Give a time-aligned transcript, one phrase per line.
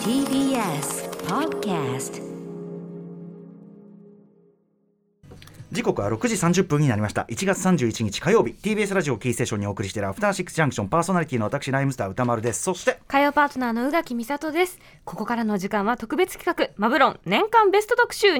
[0.00, 2.24] TBS Podcast
[5.76, 7.26] 時刻は6時30分になりました。
[7.28, 8.52] 1月31日火曜日。
[8.52, 10.88] TBS ラジオキーステーションにお送りしているアフターシックスジャンクション。
[10.88, 12.62] パーソナリティの私ライムスター歌丸です。
[12.62, 14.78] そして火曜パートナーの宇垣美里です。
[15.04, 18.38] ここからの時間は特別企画マブロン年間ベスト特集2022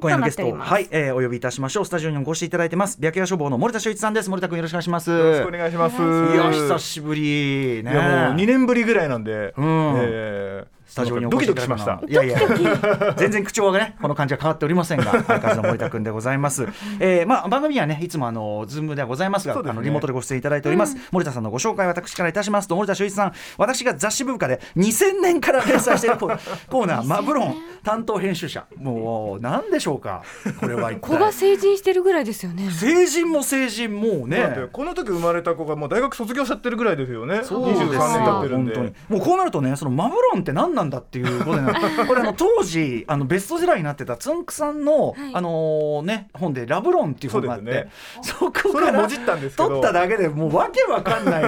[0.00, 0.70] 今夜のゲストとなっております。
[0.72, 1.84] はい、えー、お呼びいたしましょう。
[1.84, 2.98] スタジオにお越しいただいてます。
[3.00, 4.28] 白夜消防の森田修一さんです。
[4.28, 5.10] 森田君よろしくお願いします。
[5.12, 5.96] よろしくお願いします。
[6.02, 7.92] いや久しぶりね。
[7.92, 9.94] いやもう2年ぶりぐらいなんで、うん。
[9.98, 11.96] えースタジオにおド越しいたキドキしました。
[11.96, 13.14] だいたいやいや。
[13.16, 16.66] 全然口調がねこの感じは変わっておりませんが 相変わらずの森田君でございます、
[16.98, 19.70] えー、まあ番組はねいつもあのズームではございますがね。
[19.70, 28.66] あのリモートでご出演いただいております、森田さんのご紹介を私からいたしますと森田修一さん私が雑誌部下で2000年から連載しているコーナー マブ論担当編集者。
[28.76, 30.22] もう何でしょうか？
[30.60, 32.70] これは一子が体成人してるぐらいですよね。
[32.70, 34.68] 成人も成人もうね。
[34.72, 37.40] この時生まれた子がもう大学卒業しちゃってるぐらいですよね。
[37.42, 37.88] そうですよ。
[37.88, 38.74] 23年経ってるんで。
[38.74, 39.18] 本当に。
[39.20, 45.34] もうこうなるとねそのマブ論って何なんだっていうことになるこれあの当時あのベストセラーになってたつんくさんの、はい。
[45.34, 47.88] あのーね本で「LOVE 論」っていう本があって
[48.22, 49.68] そ,、そうこからもじったんですけど。
[49.68, 51.44] 取っただけでもうわけわかんない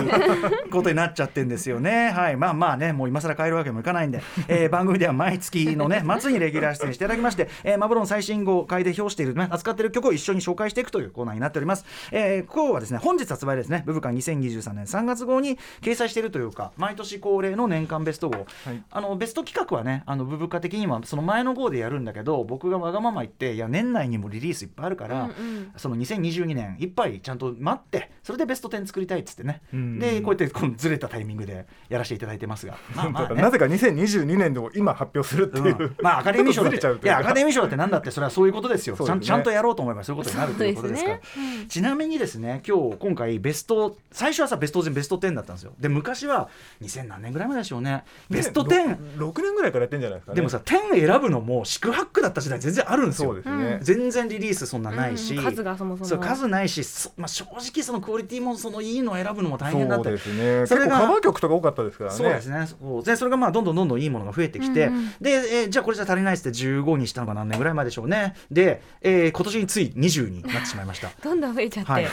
[0.70, 2.10] ことになっちゃってんですよね。
[2.14, 2.36] はい。
[2.36, 13.82] まあまあねもう今更変えるわけにもいかないんで、えー 番組では毎月のね末にレギュラー出演していただきまして、えーマブロン最新号会で表している、ね、扱っている曲を一緒に紹介していくというコーナーになっております、えー、今日はですね本日発売ですね。
[13.86, 18.82] ブブカン2023年3月号に掲載しているというか毎年恒例の年間ベスト号、はい。
[18.90, 25.72] あのベスト企画はねあのブブカ的にはその前の号でやるんだけど僕がわがまま言っていや年内にもリリースいっぱいあるから、うんうん。
[25.76, 29.98] その2022年いっぱいちゃんと待ってそれでベスト10作りたいっつってね、うん。
[29.98, 33.42] でこうやってこのずれたタイミングでやらせていただいてますが、まあまあね。
[33.42, 35.96] なぜか2022年でも今発表するっていう、うん。
[36.00, 38.96] まあアカデミー賞だってい やアカデミー賞だってなんだってそれはそういうことですよ。
[38.96, 41.16] ねちゃんちゃんとやろうと思えばそういうことになるということですから。
[41.16, 41.22] ね。
[41.60, 41.68] うん。
[41.68, 45.74] ちなみにですね今日今回ベスト最初はさベスト10ベスト10だったんですよ。
[45.78, 46.48] で昔は
[46.80, 48.04] 2000何年ぐらい前でしょうね。
[48.30, 50.36] ベスト10、6年ぐらいからやってんじゃないですかね。
[50.36, 53.30] でもさ10選ぶのも四苦八苦だった時代全然あるんですよ。
[53.30, 53.78] そうですね。
[53.82, 55.44] 全然リリースそんなないし、うん。
[55.44, 56.06] 数がそもそも。
[56.06, 60.10] そう数ないし、そまあ、正直そのクオリティもそのいいのを選ぶのも大変だった。
[60.10, 60.66] りそうですね。
[60.66, 62.16] それが結構カバー曲とか多かったですからね。
[62.16, 62.66] そうですね。
[62.66, 63.04] そう。
[63.04, 65.08] でそれがまあどんどんどんどんいいものが増えてきて、うんうん。
[65.20, 68.34] で、えーじゃあこれじゃ足りないっつって15にしたのが何年ぐらい前でしょうね。
[68.50, 71.10] で、えー今年につい20になってしまいました。
[71.22, 72.04] どんどん増えちゃって、はい。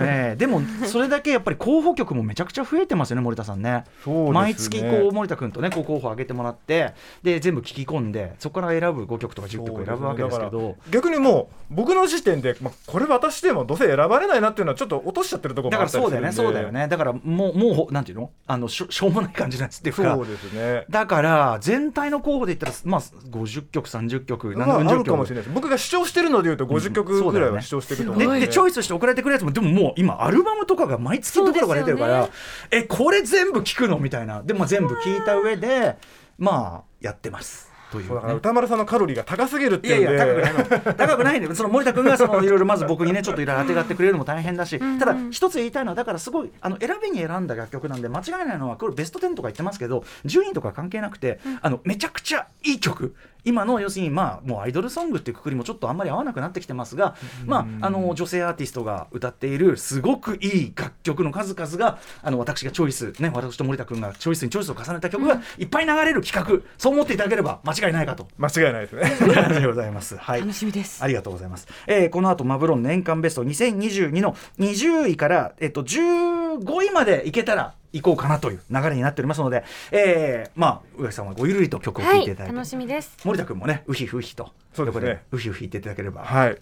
[0.00, 3.84] えーでもそれだけやっぱり候補曲もめちゃくちゃ増えてますよね森田さんね。
[4.04, 4.32] そうですね。
[4.32, 10.58] 毎月こう森田君とねこう候補上げてもらってで全部聞き込んでそこから選ぶ5曲とか10曲選ぶわけですけど。
[10.58, 10.68] ね。
[10.68, 16.50] だから逆にもう僕の時点で、まあ、これ私でもどうせ選ばれないなっていうのはちょっと落としちゃってるところだからもあったりするんで。
[16.50, 16.88] そうだよねそうだよね。
[16.88, 18.30] だからもうもうなんていうの？
[18.46, 20.14] あのしょしょうもない感じのやつっていうか。
[20.14, 20.84] そうですね。
[20.90, 25.50] だから全体の候補で言ったらまあ50曲30曲まあ、あ40るかもし曲れないです。
[25.54, 32.32] 僕が主張してるのでいうと50曲ぐらいは主張してると思でうんで,、でチョイスして送られてくるやつもでももう今アルバムとかが毎月のところが出てるから、そう
[32.70, 33.98] えこれ全部聞くの？
[33.98, 34.42] みたいな。
[34.42, 35.96] でも全部聞いた上で
[36.40, 37.69] まあやってます。
[37.90, 38.08] という、ね。
[38.08, 38.34] そうだから。
[38.34, 40.18] 歌丸さんのカロリーが高すぎるっていやいいうんで。
[40.18, 40.94] や高くないの。
[40.94, 44.78] 高くないんでその森田君がそのいろいろまず僕にねちょっといろいろ当てがってくれるのも大変だし。
[44.98, 53.14] ただ一つ言いたいのはだからすごいあの選びに選んだ楽曲なんで間違いないのはこれベスト10とか言ってますけど順位とか関係なくてあのめちゃくちゃいい曲。
[53.44, 66.60] 今の要するにまあもうアイドルソングっていうくくりもちょっとあんまり合わなくなってきてますがまああの女性アーティストが歌っているすごくいい楽曲の数々があの私がチョイスね私と森田君がチョイスにチョイスを重ねた曲がいっぱい流れる企画。
[66.76, 68.28] そう思っていただければ間違いないかと。
[68.38, 68.92] 間違いないです
[69.26, 70.16] ねでございます。
[70.20, 70.40] はい。
[70.40, 71.66] 楽しみですありがとうございます。
[71.86, 86.22] えーこの後マブロン年間ベスト2022の20位からえっと15位までいけたら行こうかなという流れになっておりますので、えーまあ上木さんはごゆるりと曲を聴はいいていただいて、楽しみです森田君もねウヒウヒとそうですね横ウヒウヒ言っていただければ。
[86.22, 86.58] はい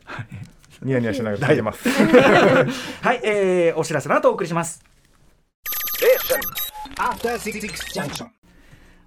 [0.80, 4.84] ニヤニヤしながら 聞いてますはい、えーお知らせの後お送りします。
[6.96, 7.60] After Six
[7.94, 8.37] Junction.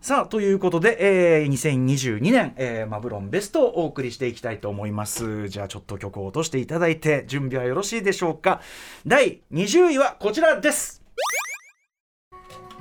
[0.01, 5.47] さあということで、えー、2022年、えーマブロンベストをお送りしていきたいと思います。
[5.47, 8.62] じゃあちょっと曲を落としていただいて準備はよろしいでしょうか。
[9.06, 11.03] 第20位はこちらです。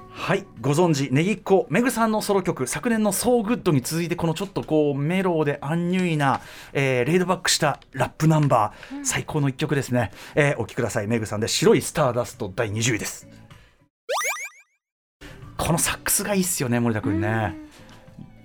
[0.08, 6.40] はいご存知ねぎっこめぐさんのソロ曲昨年の「So Good」に続いてこのちょっとこうメローでアンニュイな、
[6.72, 11.06] えーレイドバックしたラップナンバー、最高の一曲ですね、えーお聴きください。
[11.06, 13.28] めぐさんで「白いスターダスト」第20位です。
[15.70, 17.54] このサックスがいいっすよね森田君ね、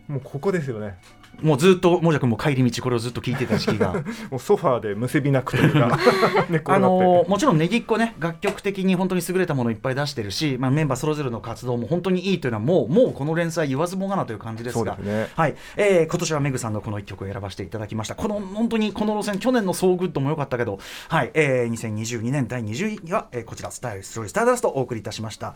[0.08, 1.00] もうここですよね。
[1.42, 3.94] もうずっと森田君も帰り道これをずっと聞いてた時期が。
[4.32, 5.98] もうソファーで結びなくというか。
[6.66, 14.96] あのーもちろんねぎっこね楽曲的に本当に優れたものをいっぱい出してるし、まあ、メンバーそれぞれの活動も本当にいいというのはもうもうこの連載言わずもがなという感じですが。
[14.98, 15.30] ね。
[15.36, 15.56] はい。
[15.78, 18.14] えー今年はメグさんのこの一曲を選ばせていただきました。
[18.16, 20.78] この本当にこの路線去年の「ソーグッドも良かったけど、
[21.10, 21.32] はい。
[21.34, 25.56] えー2022年第20位は、えーこちら「スタイルスロースターダスト」お送りいたしました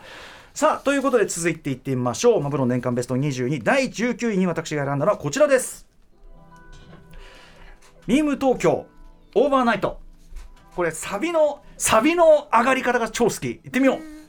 [0.52, 2.40] さあということで続いていってみましょう。
[2.42, 5.86] マブ論年間ベスト22第19位に私が選んだのはこちらです。
[8.06, 8.86] ミーム東京
[9.34, 10.00] Overnight。
[10.74, 13.46] これサビのサビの上がり方が超好き。
[13.46, 14.19] いってみよう。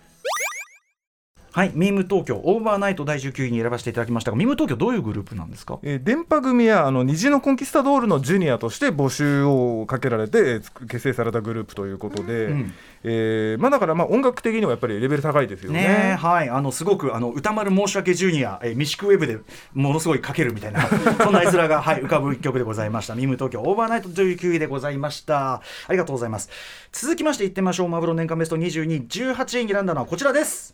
[1.53, 5.79] はい、ミーム東京 Overnight 第19位に選ばせていただきましたが、ミーム東京どういうグループなんですか？
[5.83, 15.81] えーでんぱ組やあの虹のコンキスタドールのジュニアとして募集をかけられて、結成されたグループということで、うんえーまあ、だからまあ音楽的にはやっぱりレベル高いですよね。
[15.81, 19.37] ねえはい、あのすごくあの宇多丸申し訳ジュニア、えー、ミシクウェブで
[19.73, 20.87] ものすごいかけるみたいな、
[21.21, 23.15] そんな絵面が、はい、浮かぶ一曲でございました。
[23.15, 25.55] ミーム東京 Overnight 19位でございました。
[25.55, 26.49] ありがとうございます。
[26.93, 27.89] 続きましていってみましょう。
[27.89, 30.73] マブ論年間ベスト22、18位に選んだのはこちらです。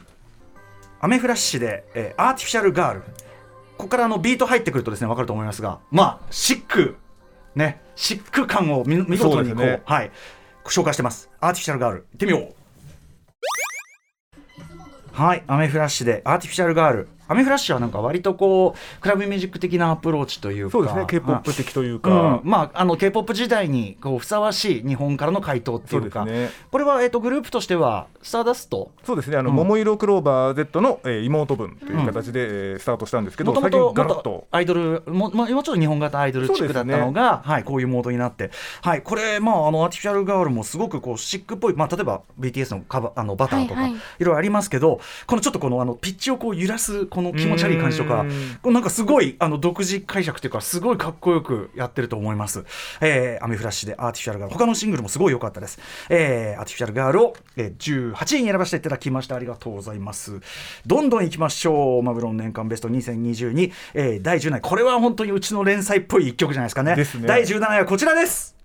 [1.00, 3.02] アメフラっシで、えー Artificial Girl。
[3.78, 6.98] ここからあのビート入ってくるとですね、わかると思いますが、まあ、シック、
[7.54, 10.12] ね、シック感を見見事にこう、ねはい、
[10.66, 11.30] 紹介してます。
[11.40, 12.56] アーティフィシャルガール、行ってみよう。
[15.12, 17.08] はい、アメフラッシュでアーティフィシャルガール。
[17.28, 21.06] アメフラッシュはなんか割とこうクラブミュージック的なアプローチというか、そうですね。
[21.08, 26.58] K-POP 的というか、うん、まああの K-POP 時代にこうふさわしい日本からの回答っていうか、そうですね。
[26.72, 28.92] これはえっとグループとしてはスターダスト？
[29.04, 29.38] そうですね。
[29.38, 29.56] あの、うん。
[29.56, 34.48] 桃色クローバー Z の、えー妹分という形で、えースタートしたんですけど、もとも最近とガラッと。
[34.52, 38.52] アイドルも、まあ、もうちょっと日本型アイドル地区だったのが、はい、こういうモードになって、
[38.82, 44.02] はい、これ、まあ、あのアーティフィシャルガールもすごくこうシックっぽい、まあ、例えば BTS のカバあのバターとか、はいいはい。
[44.24, 48.28] ろいろありますけどこのちょっとこのあのピッチをこう揺らすこの気持ち悪い感じとか
[48.62, 52.64] これなんかすごいあの独自解釈というかすごいかっこよくやってると思います、
[53.02, 55.80] えー、アメフラッシュでアーティフィシャルガール他のシングルもすごい良かったです、
[56.12, 59.36] えー、アーティフィシャルガールを、えー、18位に選ばせていただきました。
[59.36, 60.42] ありがとうございます。
[60.86, 62.04] どんどんいきましょう。
[62.04, 64.62] マブロン年間ベスト2022、えー、第17位。
[64.62, 66.96] これは本当にうちの連載っぽい一曲じゃないですかね。
[66.96, 67.06] ね。
[67.26, 68.57] 第17位はこちらです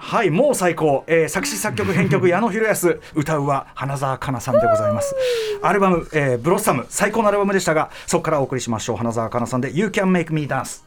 [0.00, 5.14] はいもう最高、えー作詞作曲編曲矢野博康歌うは花澤香菜さんでございます。
[5.60, 8.96] アルバム、えーブロッサム最高のアルバムでしたがそこからお送りしましょう。
[8.96, 10.82] 花澤香菜さんで You Can Make Me Dance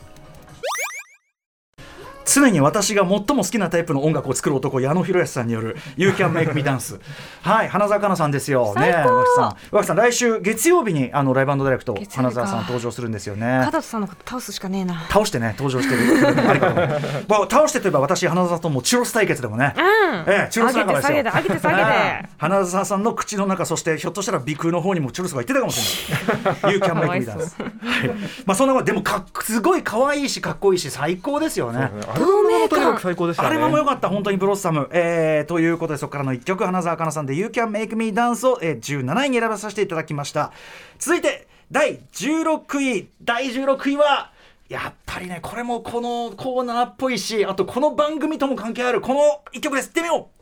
[2.25, 6.99] 常に私が最も好きなタイプの音楽を作る男矢野博康さんによる You Can Make Me Dance
[7.41, 8.73] はい花澤香菜さんですよ。
[8.75, 9.09] ね最高。
[9.09, 9.55] 上木さん。
[9.71, 13.61] 上木さん来週月曜日にあのライブダイレクト花澤さん登場するんですよね。
[13.65, 15.05] 加藤さんのこと倒すしかねえな。
[15.09, 16.01] 倒してね登場してる。
[16.49, 16.99] ありがとう。
[17.27, 19.83] まあ倒してといえば私花澤ともチュロス対決でもね、うん。
[20.27, 21.23] ええチュロス仲間ですよ。
[21.23, 22.29] て下げて上げて下げええて。
[22.37, 26.73] 花澤さんの口の中そしてひょっとしたら鼻腔の方にもチュロスが言ってたかもしれない。
[26.73, 28.09] You can か make me dance はい。
[28.45, 33.49] まあそんなことでもかっすごい可愛いしかっこいいし最高ですよねアルバムもとにかく最高でしたね。
[33.49, 34.89] あれはもう良かった、本当にブロッサム。
[34.91, 40.51] えー、ということで、そこからの1曲、花澤香菜さんで You Can Make Me Dance を、えー、17位に選ばさせていただきました。
[40.99, 44.31] 続いて、第16位、第16位は、
[44.67, 49.89] やっぱりね、これもこのコーナーっぽいし、あとこの番組とも関係ある、この1曲です。
[49.89, 50.40] 行ってみよう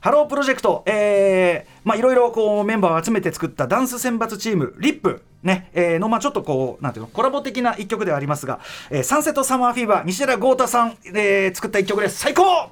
[0.00, 8.60] ハロープロジェクト、えーまあいろいろこうメンバーを集めて作ったダンス選抜チーム、リップ、ね、えーの、まあちょっとこう、なんていうの、コラボ的な一曲ではありますが、
[8.90, 12.18] えー Sunset Summer Fever、西寺豪太さん、えー作った一曲です。
[12.18, 12.70] 最高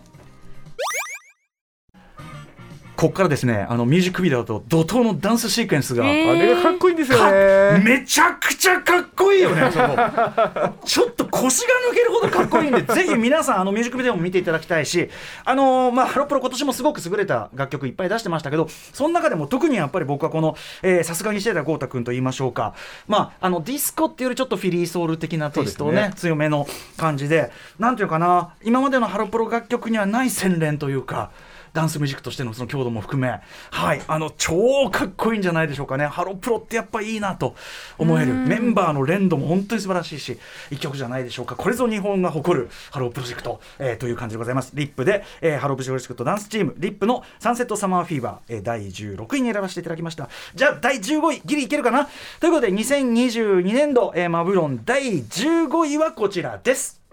[2.97, 6.31] ここからですね、あのミュージックビデオと怒涛のダンスシークエンスが、えー。
[6.31, 7.83] あれがかっこいいんですよかね。
[7.85, 9.71] めちゃくちゃかっこいいよね、
[10.85, 15.11] ちょっと腰が抜けるほどかっこいいんで、 ぜひ皆さん、あのミュージックビデオも見ていただきたいし、
[15.45, 22.75] あのーまあ、ハロプロ、今年もすごく優れた楽曲いっぱい出してましたけど、その中でも特にやっぱり僕はこの、えーさすがにしてた豪太君と言いましょうか、
[23.07, 26.67] まあ、あのディスコっていうよりちょっとフィリーソウル的なテイストをね、そうです強めの
[26.97, 31.31] 感じで、なんていうかな、今までのハロプロ楽曲にはない洗練というか、
[31.77, 33.29] ダンスミュージックとしてのその強度も含め、
[33.71, 37.55] はい、あの超かっこいいんじゃないでしょうかね、ハロプロってやっぱいいなと
[37.99, 40.39] 思える、メンバーの連動も本当に素晴らしいし、
[40.71, 44.73] 一曲じゃないでしょうか、これぞ日本が誇るハロープロジェクト、えーという感じでございます。
[44.75, 50.29] リップで、えーハロープロジェクトダンスチーム、リップの Sunset Summer Fever、えー第16位に選ばせていただきました。
[50.55, 52.09] じゃあ、第15位、ギリいけるかな？
[52.41, 57.06] ということで、2022年度、えーマブ論第15位はこちらです。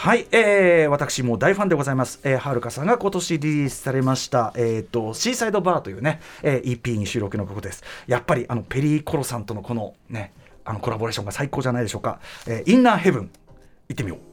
[0.00, 2.20] はい、えー、私も大ファンでございます。
[2.22, 7.82] えー、 HALLCA さんが今年リリースされました、えっ、と、 Seaside Bar というね、えー EP に収録の曲です。
[8.06, 10.32] やっぱり、あの、 PellyColo さんとのこのね、
[10.64, 12.20] あの、コラボレーションが最高じゃないでしょうか。
[12.46, 13.22] えーインナーヘブン、
[13.88, 14.27] 行ってみよう。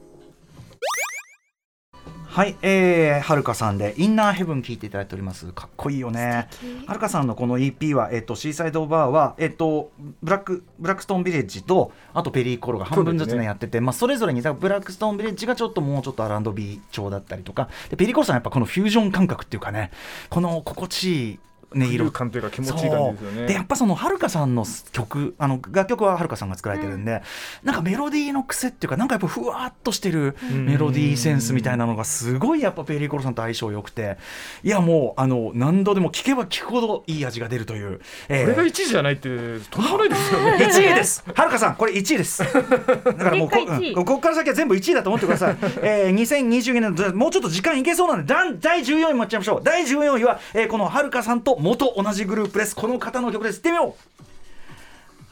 [2.36, 5.54] はい、えー、はるかさんでインナーヘブン聞いていただいております。
[5.54, 6.50] かっこいいよね。
[6.86, 19.92] はるかさんのこの EP は、えっ、と、シーサイドバーは、えっ、と、ブラック、ブラックストーンビレッジと、あとペリーコロが半分ずつね、ねやってて、まあ、それぞれに、ブラックストーンビレッジがちょっともうちょっと R&B 調だったりとか、で、ペリーコロさんはやっぱこのフュージョン感覚っていうかね、
[20.30, 21.39] この心地いい、
[21.75, 22.12] 音色。
[22.12, 23.48] 感というか気持ちいい感じですよね。
[23.48, 27.22] でやっぱそのはるかさんの曲あの楽曲ははるかさんが作られてるんで、
[27.63, 34.17] なんかメロディーの癖っていうかなんかやっぱふわっとしてるメロディーセンスみたいなのがすごいやっぱペリーコロさんと相性良くて。
[34.63, 38.46] いやもうあの何度でも聴けば聴くほどいい味が出るという、えー。
[38.46, 39.29] これが1位じゃないって
[39.70, 40.58] とんでもないですよね。
[40.65, 41.24] 1位です。
[41.34, 42.39] はるかさん、これ1位です。
[42.44, 43.89] だからもうこ、結果1位。
[43.89, 45.58] うんここから先は全部1位だと思ってください。
[45.82, 49.62] えー、2022年のもうちょっと時間いけそうなんで、第14位もやっちゃいましょう。
[49.63, 52.75] 第14位は、えーこのはるかさんと元同じグループです。
[52.75, 53.57] この方の曲です。
[53.57, 54.24] 行ってみよう。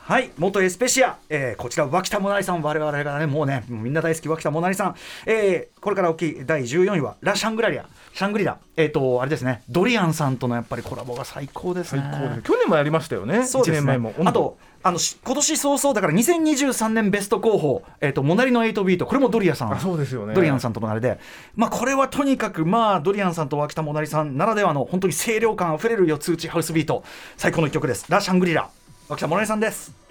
[0.06, 2.62] はい元エスペシア、えーこちら脇田もなりさん。
[2.62, 4.96] 我々がねもうねもうみんな大好き脇田もなりさん、
[5.26, 7.86] えーこれから大きい第14位はラ・シャングラリア。
[8.14, 8.58] シャングリラ。
[8.76, 9.64] えっ、とあれですね。
[9.70, 12.42] ドリアンさんとのやっぱりコラボが最高です最ね高です。
[12.42, 13.40] 去年もやりましたよね。
[13.40, 13.78] 1そうですね。
[13.78, 14.14] 年前も。
[14.26, 19.06] あとあのし今年早々だから2023年ベスト候補、えっとモナリの8ビート。
[19.06, 19.74] これもドリアさん。
[19.74, 20.34] あそうですよね。
[20.34, 21.18] ドリアンさんとのあれで、
[21.56, 27.04] まあ、これはとにかく、まあ、ドリアンさんと脇田モナリさんならではの本当に清涼感あふれる四つ打ちハウスビート。
[27.38, 28.06] 最高の一曲です。
[28.10, 28.70] ラ・シャングリラ
[29.10, 30.03] 脇田モナリさんです。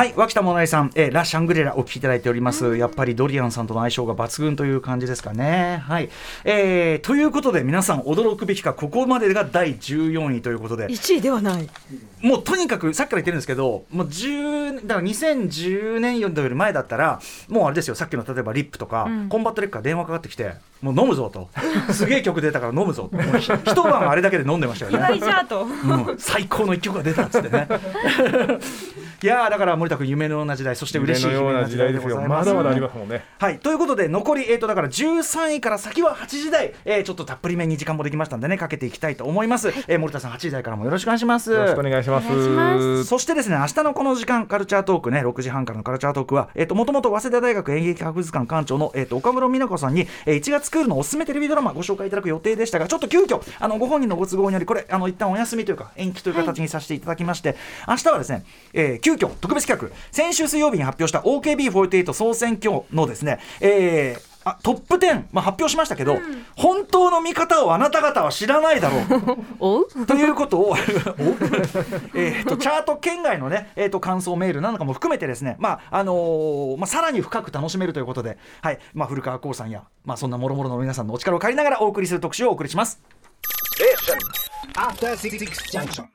[0.00, 5.82] はい脇田もなりさん、えーラ・シャングリラお聴きいただいております、やっぱりドリアンさんとの相性が抜群という感じですかね。
[5.86, 6.08] はい。
[6.44, 10.86] えーということで皆さん驚くべきかここまでが第14位ということで。
[10.86, 11.68] 1位ではない。
[12.22, 19.28] もうとにかくさっきから言ってるんですけどもう10だから2010年より前だったらもうあれですよさっきの例えばリップとか、うん。
[19.28, 21.50] コンバット REC から電話かかってきてもう飲むぞと。
[21.92, 23.10] すげえ曲出たから飲むぞ
[23.66, 24.98] 一晩あれだけで飲んでましたよね。
[25.84, 27.68] うん最高の一曲が出たっつってね
[29.22, 32.20] いやーだから森田君夢のような時代そして嬉しい夢のような時代ですよ。
[32.22, 33.22] まだまだありすますもんね。
[33.38, 41.50] はいということで残り、えー、とだから13位から先は8時台、えーちょっとたっぷりめに時間もできましたんでねかけていきたいと思います、えー森田さん8時台からもよろしくお願いします。
[41.52, 43.04] よろしくお願いします。
[43.04, 59.96] そしてですね明日のこの時間カルチャートークね6時半からのカルチャートークはえっ、ともともと早稲田大学演劇博物館館長の、えー、と岡室美奈子さんに、えー1月クールのおすすめテレビドラマご紹介いただく予定でしたがちょっと急遽あのご本人のご都合によりこれあの一旦お休みというか延期という形にさせていただきまして、明日はですね、えー急遽特別企画。
[60.12, 66.16] 先週水曜日に発表した OKB48 総選挙のですね、えーあトップ10、まあ、発表しましたけど、
[66.56, 68.96] 本当の見方をあなた方は知らないだろ
[69.60, 69.84] う。
[70.06, 70.76] ということを お
[72.16, 78.78] えーとチャート圏外のね、えー、と感想メールなんかも含めてですね、まああのーまあ、さらに深く楽しめるということで、はい。
[78.94, 82.98] まあ、古川光さんや、まあ、そんなもろもろの皆さんのお力を借りながらお送りする特集をお送りします。
[84.74, 85.38] After Six
[85.70, 86.10] Junction.